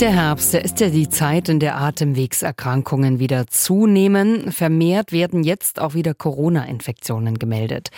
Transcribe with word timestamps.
Der 0.00 0.14
Herbst, 0.14 0.54
der 0.54 0.64
ist 0.64 0.80
ja 0.80 0.88
die 0.88 1.10
Zeit, 1.10 1.50
in 1.50 1.60
der 1.60 1.76
Atemwegserkrankungen 1.76 3.18
wieder 3.18 3.46
zunehmen. 3.48 4.50
Vermehrt 4.50 5.12
werden 5.12 5.44
jetzt 5.44 5.78
auch 5.78 5.92
wieder 5.92 6.14
Corona-Infektionen 6.14 7.38
gemeldet. 7.38 7.90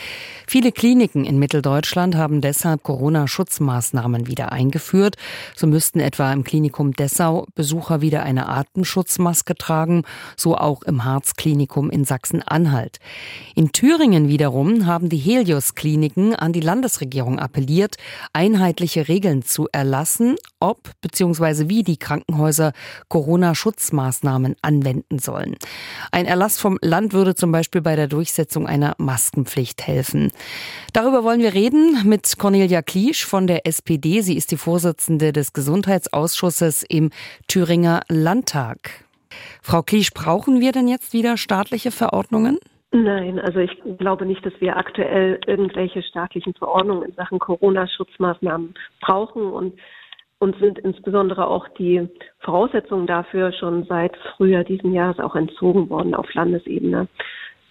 Viele 0.48 0.72
Kliniken 0.72 1.24
in 1.24 1.38
Mitteldeutschland 1.38 2.16
haben 2.16 2.40
deshalb 2.40 2.82
Corona-Schutzmaßnahmen 2.82 4.26
wieder 4.26 4.50
eingeführt. 4.50 5.14
So 5.54 5.68
müssten 5.68 6.00
etwa 6.00 6.32
im 6.32 6.42
Klinikum 6.42 6.92
Dessau 6.92 7.46
Besucher 7.54 8.00
wieder 8.00 8.24
eine 8.24 8.48
Atemschutzmaske 8.48 9.54
tragen, 9.54 10.02
so 10.36 10.56
auch 10.56 10.82
im 10.82 11.04
Harz-Klinikum 11.04 11.88
in 11.88 12.04
Sachsen-Anhalt. 12.04 12.98
In 13.54 13.70
Thüringen 13.70 14.26
wiederum 14.26 14.86
haben 14.86 15.08
die 15.08 15.18
Helios-Kliniken 15.18 16.34
an 16.34 16.52
die 16.52 16.58
Landesregierung 16.58 17.38
appelliert, 17.38 17.94
einheitliche 18.32 19.06
Regeln 19.06 19.42
zu 19.42 19.68
erlassen, 19.70 20.34
ob 20.58 20.90
bzw. 21.00 21.68
wie 21.68 21.84
die 21.84 21.91
die 21.92 21.98
Krankenhäuser 21.98 22.72
Corona-Schutzmaßnahmen 23.08 24.56
anwenden 24.62 25.18
sollen. 25.18 25.56
Ein 26.10 26.24
Erlass 26.24 26.58
vom 26.58 26.78
Land 26.80 27.12
würde 27.12 27.34
zum 27.34 27.52
Beispiel 27.52 27.82
bei 27.82 27.96
der 27.96 28.08
Durchsetzung 28.08 28.66
einer 28.66 28.94
Maskenpflicht 28.96 29.86
helfen. 29.86 30.30
Darüber 30.94 31.22
wollen 31.22 31.40
wir 31.40 31.52
reden 31.52 31.98
mit 32.04 32.38
Cornelia 32.38 32.80
Kliesch 32.80 33.26
von 33.26 33.46
der 33.46 33.66
SPD. 33.66 34.22
Sie 34.22 34.36
ist 34.36 34.50
die 34.50 34.56
Vorsitzende 34.56 35.32
des 35.32 35.52
Gesundheitsausschusses 35.52 36.82
im 36.88 37.10
Thüringer 37.46 38.02
Landtag. 38.08 39.04
Frau 39.62 39.82
Kliesch, 39.82 40.12
brauchen 40.12 40.60
wir 40.60 40.72
denn 40.72 40.88
jetzt 40.88 41.12
wieder 41.12 41.36
staatliche 41.36 41.90
Verordnungen? 41.90 42.58
Nein, 42.94 43.38
also 43.38 43.58
ich 43.58 43.70
glaube 43.98 44.26
nicht, 44.26 44.44
dass 44.44 44.52
wir 44.60 44.76
aktuell 44.76 45.40
irgendwelche 45.46 46.02
staatlichen 46.02 46.52
Verordnungen 46.52 47.08
in 47.08 47.14
Sachen 47.14 47.38
Corona-Schutzmaßnahmen 47.38 48.74
brauchen. 49.00 49.44
Und 49.44 49.78
und 50.42 50.58
sind 50.58 50.80
insbesondere 50.80 51.46
auch 51.46 51.68
die 51.78 52.08
Voraussetzungen 52.40 53.06
dafür 53.06 53.52
schon 53.52 53.84
seit 53.84 54.16
Frühjahr 54.36 54.64
diesen 54.64 54.92
Jahres 54.92 55.20
auch 55.20 55.36
entzogen 55.36 55.88
worden 55.88 56.16
auf 56.16 56.34
Landesebene. 56.34 57.06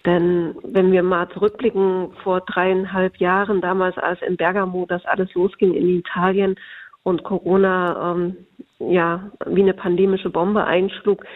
Denn 0.06 0.54
wenn 0.64 0.90
wir 0.90 1.02
mal 1.02 1.28
zurückblicken, 1.28 2.12
vor 2.24 2.40
dreieinhalb 2.40 3.18
Jahren, 3.18 3.60
damals 3.60 3.98
als 3.98 4.22
in 4.22 4.38
Bergamo 4.38 4.86
das 4.88 5.04
alles 5.04 5.34
losging 5.34 5.74
in 5.74 5.98
Italien 5.98 6.56
und 7.02 7.24
Corona 7.24 8.14
ähm, 8.14 8.36
ja 8.78 9.30
wie 9.44 9.60
eine 9.60 9.74
pandemische 9.74 10.30
Bombe 10.30 10.64
einschlug, 10.64 11.26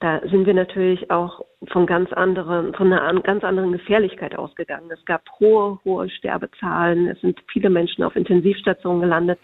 da 0.00 0.20
sind 0.28 0.44
wir 0.44 0.52
natürlich 0.52 1.10
auch 1.10 1.40
von 1.68 1.86
ganz 1.86 2.12
anderen, 2.12 2.74
von 2.74 2.92
einer 2.92 3.18
ganz 3.22 3.44
anderen 3.44 3.72
Gefährlichkeit 3.72 4.36
ausgegangen. 4.36 4.90
Es 4.90 5.02
gab 5.06 5.22
hohe, 5.40 5.78
hohe 5.86 6.10
Sterbezahlen. 6.10 7.08
Es 7.08 7.20
sind 7.22 7.40
viele 7.50 7.70
Menschen 7.70 8.04
auf 8.04 8.14
Intensivstationen 8.14 9.00
gelandet. 9.00 9.38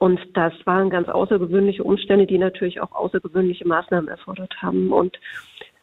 Und 0.00 0.18
das 0.32 0.54
waren 0.64 0.88
ganz 0.88 1.10
außergewöhnliche 1.10 1.84
Umstände, 1.84 2.26
die 2.26 2.38
natürlich 2.38 2.80
auch 2.80 2.92
außergewöhnliche 2.92 3.68
Maßnahmen 3.68 4.08
erfordert 4.08 4.54
haben. 4.62 4.92
Und 4.94 5.20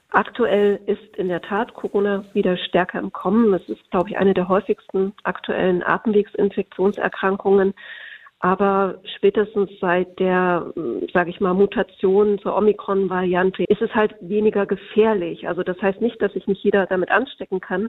aktuell 0.10 0.80
ist 0.88 1.16
in 1.18 1.28
der 1.28 1.44
Tat 1.44 1.76
Corona 1.76 2.26
wieder 2.34 2.58
stärker 2.58 2.98
im 2.98 3.14
Kommen. 3.14 3.54
Es 3.54 3.70
ist, 3.70 3.92
glaube 3.92 4.10
ich, 4.10 4.18
eine 4.18 4.34
der 4.34 4.50
häufigsten 4.50 5.14
aktuellen 5.22 5.84
Atemwegsinfektionserkrankungen. 5.84 7.76
Aber 8.40 8.95
spätestens 9.18 9.70
seit 9.80 10.18
der, 10.18 10.73
sage 11.14 11.30
ich 11.30 11.40
mal, 11.40 11.54
Mutation 11.54 12.40
zur 12.40 12.58
Omikron-Variante 12.58 13.66
ist 13.68 13.84
es 13.84 13.94
halt 13.94 14.16
weniger 14.20 14.66
gefährlich. 14.66 15.48
Also 15.48 15.62
das 15.62 15.80
heißt 15.80 16.02
nicht, 16.02 16.20
dass 16.23 16.34
sich 16.34 16.48
nicht 16.48 16.64
jeder 16.64 16.88
damit 16.88 17.12
anstecken 17.12 17.62
kann, 17.62 17.88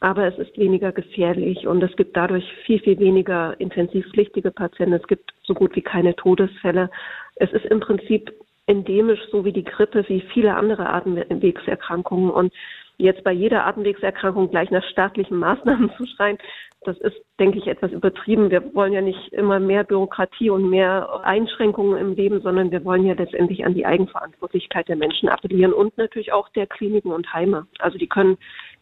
aber 0.00 0.26
es 0.26 0.38
ist 0.38 0.56
weniger 0.58 0.92
gefährlich 0.92 1.66
und 1.66 1.82
es 1.82 1.94
gibt 1.96 2.16
dadurch 2.16 2.44
viel, 2.64 2.80
viel 2.80 2.98
weniger 2.98 3.54
intensivpflichtige 3.60 4.50
Patienten. 4.50 4.94
Es 4.94 5.06
gibt 5.06 5.30
so 5.42 5.54
gut 5.54 5.76
wie 5.76 5.82
keine 5.82 6.16
Todesfälle. 6.16 6.90
Es 7.36 7.52
ist 7.52 7.66
im 7.66 7.80
Prinzip 7.80 8.32
endemisch, 8.66 9.20
so 9.30 9.44
wie 9.44 9.52
die 9.52 9.64
Grippe, 9.64 10.04
wie 10.08 10.22
viele 10.32 10.54
andere 10.54 10.88
Atemwegserkrankungen. 10.88 12.30
Und 12.30 12.52
jetzt 12.96 13.24
bei 13.24 13.32
jeder 13.32 13.66
Atemwegserkrankung 13.66 14.50
gleich 14.50 14.70
nach 14.70 14.84
staatlichen 14.84 15.36
Maßnahmen 15.36 15.90
zu 15.98 16.06
schreien, 16.06 16.38
das 16.82 16.96
ist, 17.00 17.16
denke 17.38 17.58
ich, 17.58 17.66
etwas 17.66 17.92
übertrieben. 17.92 18.50
Wir 18.50 18.74
wollen 18.74 18.94
ja 18.94 19.02
nicht 19.02 19.34
immer 19.34 19.60
mehr 19.60 19.84
Bürokratie 19.84 20.48
und 20.48 20.70
mehr 20.70 21.20
Einschränkungen 21.24 21.98
im 21.98 22.14
Leben, 22.14 22.40
sondern 22.40 22.70
wir 22.70 22.82
wollen 22.86 23.04
ja 23.04 23.12
letztendlich 23.12 23.66
an 23.66 23.74
die 23.74 23.84
Eigenverantwortlichkeit 23.84 24.88
der 24.88 24.96
Menschen 24.96 25.28
appellieren 25.28 25.74
und 25.74 25.98
natürlich 25.98 26.32
auch 26.32 26.48
der 26.50 26.66
Kliniken 26.66 27.12
und 27.12 27.34
Heime. 27.34 27.66
Also 27.80 27.98
die 27.98 28.08
können 28.08 28.38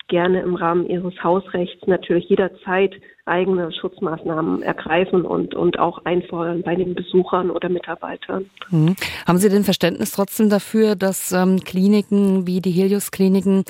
gerne 0.08 0.41
im 0.41 0.54
Rahmen 0.54 0.88
ihres 0.88 1.14
Hausrechts 1.22 1.86
natürlich 1.86 2.28
jederzeit 2.28 2.94
eigene 3.28 3.70
Schutzmaßnahmen 3.72 4.62
ergreifen 4.62 5.22
und, 5.22 5.54
und 5.54 5.78
auch 5.78 6.04
einfordern 6.04 6.62
bei 6.62 6.74
den 6.74 6.94
Besuchern 6.94 7.50
oder 7.50 7.69
Mitarbeitern. 7.69 8.48
Mhm. 8.70 8.96
Haben 9.26 9.38
Sie 9.38 9.48
denn 9.48 9.64
Verständnis 9.64 10.12
trotzdem 10.12 10.48
dafür, 10.48 10.96
dass 10.96 11.30
ähm, 11.32 11.60
Kliniken 11.60 12.46
wie 12.46 12.60
die 12.60 12.70
Helios-Kliniken 12.70 13.64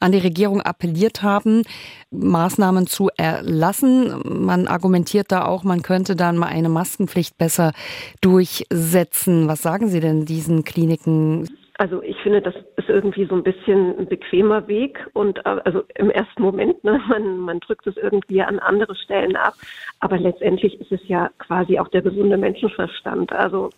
an 0.00 0.12
die 0.12 0.18
Regierung 0.18 0.60
appelliert 0.60 1.22
haben, 1.22 1.62
Maßnahmen 2.10 2.86
zu 2.86 3.08
erlassen? 3.16 4.20
Man 4.24 4.66
argumentiert 4.66 5.30
da 5.30 5.46
auch, 5.46 5.62
man 5.62 5.82
könnte 5.82 6.16
dann 6.16 6.36
mal 6.36 6.48
eine 6.48 6.68
Maskenpflicht 6.68 7.38
besser 7.38 7.72
durchsetzen. 8.20 9.48
Was 9.48 9.62
sagen 9.62 9.88
Sie 9.88 10.00
denn 10.00 10.24
diesen 10.24 10.64
Kliniken? 10.64 11.48
Also 11.84 12.02
ich 12.02 12.16
finde, 12.22 12.40
das 12.40 12.54
ist 12.78 12.88
irgendwie 12.88 13.26
so 13.26 13.34
ein 13.34 13.42
bisschen 13.42 13.98
ein 13.98 14.06
bequemer 14.06 14.66
Weg 14.68 15.06
und 15.12 15.36
äh, 15.44 15.60
also 15.66 15.82
im 15.96 16.08
ersten 16.08 16.40
Moment, 16.40 16.82
ne, 16.82 16.98
man, 17.08 17.36
man 17.40 17.60
drückt 17.60 17.86
es 17.86 17.98
irgendwie 17.98 18.40
an 18.40 18.58
andere 18.58 18.96
Stellen 18.96 19.36
ab, 19.36 19.52
aber 20.00 20.16
letztendlich 20.16 20.80
ist 20.80 20.90
es 20.90 21.06
ja 21.08 21.28
quasi 21.38 21.78
auch 21.78 21.88
der 21.88 22.00
gesunde 22.00 22.38
Menschenverstand. 22.38 23.34
Also 23.34 23.68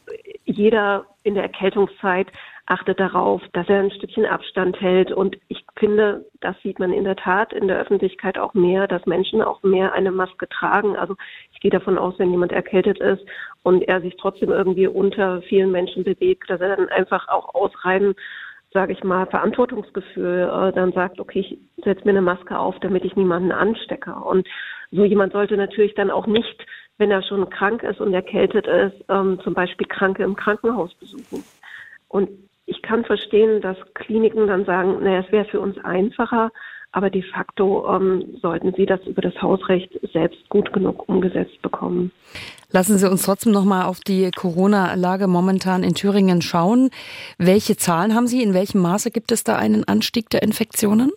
jeder 0.45 1.05
in 1.25 1.35
der 1.35 1.43
Erkältungszeit 1.43 2.29
achtet 2.67 2.99
darauf, 2.99 3.41
dass 3.53 3.69
er 3.69 3.81
ein 3.81 3.91
Stückchen 3.93 4.27
Abstand 4.27 4.81
hält. 4.81 5.13
Und 5.13 5.39
ich 5.49 5.65
finde, 5.77 6.27
das 6.41 6.57
sieht 6.63 6.79
man 6.79 6.93
in 6.93 7.05
der 7.05 7.17
Tat 7.17 7.53
in 7.53 7.69
der 7.69 7.79
Öffentlichkeit 7.79 8.39
auch 8.39 8.55
mehr, 8.55 8.89
dass 8.89 9.07
Menschen 9.07 9.41
auch 9.41 9.63
mehr 9.63 9.93
eine 9.93 10.11
Maske 10.11 10.49
tragen. 10.49 10.97
Also 10.97 11.17
ich 11.53 11.61
gehe 11.61 11.71
davon 11.71 11.97
aus, 11.97 12.15
wenn 12.19 12.33
jemand 12.33 12.53
erkältet 12.53 12.99
ist 12.99 13.25
und 13.63 13.83
er 13.83 14.01
sich 14.01 14.17
trotzdem 14.17 14.51
irgendwie 14.51 14.89
unter 14.89 15.43
vielen 15.43 15.71
Menschen 15.71 16.03
bewegt, 16.03 16.51
dass 16.51 16.61
er 16.61 16.77
dann 16.77 16.89
einfach 16.89 17.29
auch 17.29 17.55
aus 17.55 17.71
reinem, 17.85 18.15
sage 18.73 18.93
ich 18.93 19.05
mal, 19.05 19.27
Verantwortungsgefühl 19.27 20.51
äh, 20.53 20.73
dann 20.73 20.93
sagt, 20.93 21.21
okay, 21.21 21.41
ich 21.41 21.85
setze 21.85 22.05
mir 22.05 22.11
eine 22.11 22.23
Maske 22.23 22.59
auf, 22.59 22.79
damit 22.81 23.05
ich 23.05 23.15
niemanden 23.15 23.53
anstecke. 23.53 24.13
Und 24.13 24.47
so 24.91 25.05
jemand 25.05 25.33
sollte 25.33 25.57
natürlich 25.57 25.95
dann 25.95 26.11
auch 26.11 26.27
nicht, 26.27 26.67
wenn 26.99 27.11
er 27.11 27.23
schon 27.23 27.49
krank 27.51 27.85
ist 27.85 28.01
und 28.01 28.13
erkältet 28.13 28.67
ist, 28.67 29.05
ähm, 29.09 29.39
zum 29.45 29.55
Beispiel 29.55 29.87
Kranke 29.87 30.25
im 30.25 30.35
Krankenhaus 30.35 30.95
besuchen. 30.95 31.45
Und 32.09 32.31
kann 32.87 33.05
verstehen, 33.05 33.61
dass 33.61 33.77
Kliniken 33.95 34.47
dann 34.47 34.65
sagen, 34.65 35.03
naja, 35.03 35.23
es 35.27 35.33
wäre 35.33 35.45
für 35.47 35.61
uns 35.61 35.77
einfacher, 35.85 36.51
aber 36.93 37.11
de 37.11 37.23
facto 37.23 37.87
ähm, 37.95 38.39
sollten 38.41 38.73
sie 38.77 38.87
das 38.87 39.01
über 39.07 39.21
das 39.21 39.35
Hausrecht 39.43 39.91
selbst 40.13 40.49
gut 40.49 40.73
genug 40.73 41.09
umgesetzt 41.09 41.61
bekommen. 41.61 42.11
Lassen 42.73 42.97
Sie 42.99 43.11
uns 43.11 43.25
trotzdem 43.25 43.53
noch 43.53 43.65
mal 43.65 43.85
auf 43.85 44.01
die 44.01 44.31
Corona-Lage 44.31 45.27
momentan 45.27 45.83
in 45.83 45.95
Thüringen 45.95 46.43
schauen. 46.43 46.91
Welche 47.39 47.77
Zahlen 47.77 48.15
haben 48.15 48.27
Sie? 48.27 48.43
In 48.43 48.55
welchem 48.55 48.81
Maße 48.81 49.11
gibt 49.11 49.31
es 49.31 49.45
da 49.45 49.57
einen 49.57 49.85
Anstieg 49.85 50.31
der 50.31 50.43
Infektionen? 50.43 51.13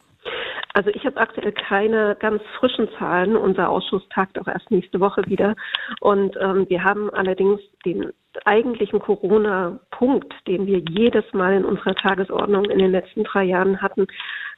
Also 0.74 0.91
ich 0.91 1.06
habe 1.06 1.18
aktuell 1.18 1.52
keine 1.52 2.16
ganz 2.19 2.41
frischen 2.59 2.88
Zahlen. 2.97 3.35
Unser 3.35 3.69
Ausschuss 3.69 4.03
tagt 4.13 4.40
auch 4.40 4.47
erst 4.47 4.69
nächste 4.69 5.00
Woche 5.00 5.24
wieder. 5.25 5.56
Und 6.00 6.38
ähm, 6.40 6.66
wir 6.69 6.84
haben 6.84 7.09
allerdings 7.09 7.59
den 7.85 8.12
eigentlichen 8.45 9.00
Corona-Punkt, 9.00 10.34
den 10.47 10.67
wir 10.67 10.79
jedes 10.90 11.25
Mal 11.34 11.53
in 11.53 11.66
unserer 11.66 11.95
Tagesordnung 11.95 12.66
in 12.66 12.79
den 12.79 12.91
letzten 12.91 13.23
drei 13.23 13.43
Jahren 13.43 13.81
hatten, 13.81 14.08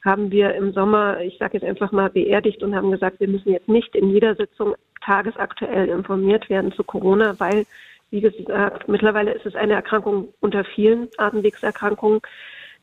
haben 0.04 0.30
wir 0.30 0.54
im 0.54 0.72
Sommer, 0.72 1.20
ich 1.20 1.38
sage 1.38 1.54
jetzt 1.54 1.64
einfach 1.64 1.92
mal, 1.92 2.10
beerdigt 2.10 2.62
und 2.62 2.74
haben 2.74 2.90
gesagt, 2.90 3.20
wir 3.20 3.28
müssen 3.28 3.52
jetzt 3.52 3.68
nicht 3.68 3.94
in 3.94 4.10
jeder 4.10 4.34
Sitzung 4.34 4.74
tagesaktuell 5.04 5.88
informiert 5.88 6.48
werden 6.50 6.72
zu 6.72 6.84
Corona, 6.84 7.34
weil, 7.38 7.66
wie 8.10 8.20
gesagt, 8.20 8.88
mittlerweile 8.88 9.32
ist 9.32 9.46
es 9.46 9.54
eine 9.54 9.74
Erkrankung 9.74 10.28
unter 10.40 10.64
vielen 10.64 11.08
Atemwegserkrankungen. 11.16 12.20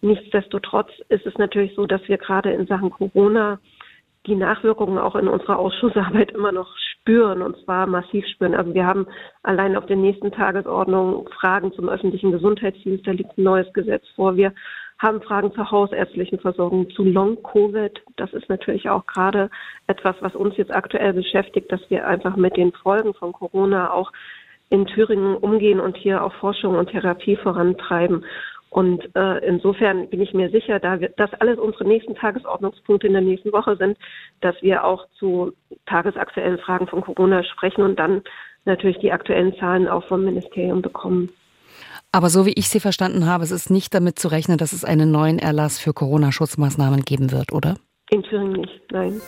Nichtsdestotrotz 0.01 0.91
ist 1.09 1.25
es 1.25 1.37
natürlich 1.37 1.75
so, 1.75 1.85
dass 1.85 2.07
wir 2.07 2.17
gerade 2.17 2.51
in 2.51 2.67
Sachen 2.67 2.89
Corona 2.89 3.59
die 4.25 4.35
Nachwirkungen 4.35 4.97
auch 4.97 5.15
in 5.15 5.27
unserer 5.27 5.59
Ausschussarbeit 5.59 6.31
immer 6.35 6.51
noch 6.51 6.75
spüren 7.09 7.41
und 7.41 7.57
zwar 7.63 7.87
massiv 7.87 8.25
spüren. 8.27 8.53
Also 8.53 8.73
wir 8.73 8.85
haben 8.85 9.07
allein 9.41 9.75
auf 9.75 9.87
der 9.87 9.95
nächsten 9.95 10.31
Tagesordnung 10.31 11.27
Fragen 11.39 11.73
zum 11.73 11.89
öffentlichen 11.89 12.31
Gesundheitsdienst, 12.31 13.07
da 13.07 13.11
liegt 13.11 13.35
ein 13.37 13.43
neues 13.43 13.71
Gesetz 13.73 14.03
vor. 14.15 14.37
Wir 14.37 14.53
haben 14.99 15.21
Fragen 15.21 15.51
zur 15.53 15.71
hausärztlichen 15.71 16.39
Versorgung, 16.39 16.89
zu 16.91 17.03
Long-Covid. 17.03 17.99
Das 18.17 18.31
ist 18.33 18.47
natürlich 18.49 18.89
auch 18.89 19.07
gerade 19.07 19.49
etwas, 19.87 20.15
was 20.19 20.35
uns 20.35 20.55
jetzt 20.57 20.71
aktuell 20.71 21.13
beschäftigt, 21.13 21.71
dass 21.71 21.81
wir 21.89 22.05
einfach 22.05 22.35
mit 22.35 22.57
den 22.57 22.73
Folgen 22.73 23.13
von 23.13 23.31
Corona 23.31 23.91
auch 23.91 24.11
in 24.69 24.85
Thüringen 24.85 25.35
umgehen 25.35 25.79
und 25.79 25.97
hier 25.97 26.23
auch 26.23 26.33
Forschung 26.35 26.75
und 26.75 26.91
Therapie 26.91 27.37
vorantreiben. 27.37 28.23
Und 28.69 29.09
äh, 29.15 29.45
insofern 29.47 30.09
bin 30.09 30.21
ich 30.21 30.33
mir 30.33 30.49
sicher, 30.51 30.79
da 30.79 30.99
wir, 30.99 31.09
das 31.17 31.33
alles 31.39 31.57
unsere 31.57 31.85
nächsten 31.85 32.15
Tagesordnungspunkte 32.15 33.07
in 33.07 33.13
der 33.13 33.21
nächsten 33.21 33.51
Woche 33.51 33.75
sind, 33.77 33.97
dass 34.41 34.55
wir 34.61 34.83
auch 34.83 35.07
zu 35.17 35.53
tagesaktuellen 35.87 36.59
Fragen 36.59 36.87
von 36.87 37.01
Corona 37.01 37.43
sprechen 37.43 37.81
und 37.83 37.97
dann 37.97 38.21
natürlich 38.65 38.99
die 38.99 39.11
aktuellen 39.11 39.55
Zahlen 39.55 39.87
auch 39.87 40.05
vom 40.05 40.23
Ministerium 40.23 40.81
bekommen. 40.81 41.29
Aber 42.11 42.29
so 42.29 42.45
wie 42.45 42.53
ich 42.53 42.69
Sie 42.69 42.79
verstanden 42.79 43.25
habe, 43.27 43.43
es 43.43 43.51
ist 43.51 43.69
nicht 43.69 43.93
damit 43.93 44.19
zu 44.19 44.29
rechnen, 44.29 44.57
dass 44.57 44.73
es 44.73 44.83
einen 44.83 45.11
neuen 45.11 45.39
Erlass 45.39 45.79
für 45.79 45.93
Corona-Schutzmaßnahmen 45.93 47.01
geben 47.01 47.31
wird, 47.31 47.51
oder? 47.51 47.75
In 48.09 48.23
Thüringen 48.23 48.53
nicht, 48.53 48.81
nein. 48.91 49.21